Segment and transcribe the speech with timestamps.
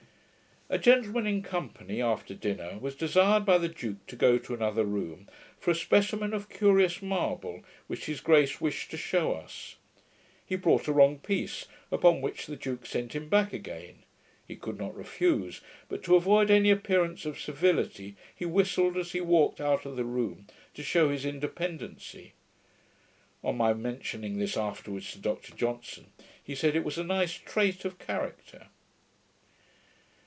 [0.73, 4.85] A gentleman in company, after dinner, was desired by the duke to go to another
[4.85, 5.27] room,
[5.59, 9.75] for a specimen of curious marble, which his grace wished to shew us.
[10.45, 14.03] He brought a wrong piece, upon which the duke sent him back again.
[14.47, 15.59] He could not refuse;
[15.89, 20.05] but, to avoid any appearance of servility, he whistled as he walked out of the
[20.05, 22.31] room, to show his independency.
[23.43, 27.83] On my mentioning this afterwards to Dr Johnson, he said, it was a nice trait
[27.83, 28.67] of character.